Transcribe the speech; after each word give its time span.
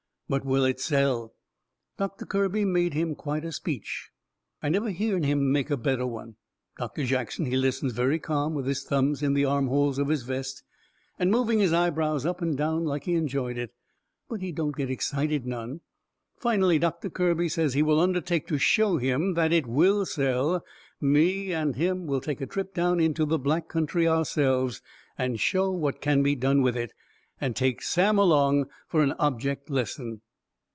But 0.31 0.45
will 0.45 0.63
it 0.63 0.79
sell?" 0.79 1.33
Doctor 1.97 2.25
Kirby 2.25 2.63
makes 2.63 2.95
him 2.95 3.15
quite 3.15 3.43
a 3.43 3.51
speech. 3.51 4.11
I 4.63 4.69
never 4.69 4.89
hearn 4.89 5.23
him 5.23 5.51
make 5.51 5.69
a 5.69 5.75
better 5.75 6.07
one. 6.07 6.37
Doctor 6.77 7.03
Jackson 7.03 7.43
he 7.47 7.57
listens 7.57 7.91
very 7.91 8.17
calm, 8.17 8.53
with 8.53 8.65
his 8.65 8.85
thumbs 8.85 9.21
in 9.21 9.33
the 9.33 9.43
armholes 9.43 9.99
of 9.99 10.07
his 10.07 10.23
vest, 10.23 10.63
and 11.19 11.29
moving 11.31 11.59
his 11.59 11.73
eyebrows 11.73 12.25
up 12.25 12.41
and 12.41 12.57
down 12.57 12.85
like 12.85 13.03
he 13.03 13.15
enjoyed 13.15 13.57
it. 13.57 13.73
But 14.29 14.39
he 14.39 14.53
don't 14.53 14.73
get 14.77 14.89
excited 14.89 15.45
none. 15.45 15.81
Finally 16.37 16.79
Doctor 16.79 17.09
Kirby 17.09 17.49
says 17.49 17.73
he 17.73 17.83
will 17.83 17.99
undertake 17.99 18.47
to 18.47 18.57
show 18.57 18.97
that 19.33 19.51
it 19.51 19.67
will 19.67 20.05
sell 20.05 20.63
me 21.01 21.51
and 21.51 21.75
him 21.75 22.07
will 22.07 22.21
take 22.21 22.39
a 22.39 22.47
trip 22.47 22.73
down 22.73 23.01
into 23.01 23.25
the 23.25 23.37
black 23.37 23.67
country 23.67 24.07
ourselves 24.07 24.81
and 25.17 25.41
show 25.41 25.71
what 25.71 25.99
can 25.99 26.23
be 26.23 26.35
done 26.35 26.61
with 26.61 26.77
it, 26.77 26.93
and 27.43 27.55
take 27.55 27.81
Sam 27.81 28.19
along 28.19 28.69
fur 28.87 29.01
an 29.01 29.13
object 29.13 29.71
lesson. 29.71 30.21